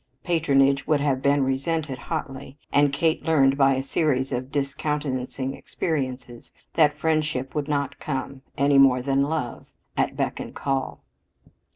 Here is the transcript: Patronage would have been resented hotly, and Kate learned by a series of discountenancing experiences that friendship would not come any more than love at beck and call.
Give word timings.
Patronage 0.23 0.87
would 0.87 0.99
have 0.99 1.21
been 1.21 1.43
resented 1.43 1.99
hotly, 1.99 2.57
and 2.73 2.91
Kate 2.91 3.21
learned 3.21 3.55
by 3.55 3.75
a 3.75 3.83
series 3.83 4.31
of 4.31 4.51
discountenancing 4.51 5.53
experiences 5.53 6.51
that 6.73 6.97
friendship 6.97 7.53
would 7.53 7.67
not 7.67 7.99
come 7.99 8.41
any 8.57 8.79
more 8.79 9.03
than 9.03 9.21
love 9.21 9.67
at 9.95 10.17
beck 10.17 10.39
and 10.39 10.55
call. 10.55 11.03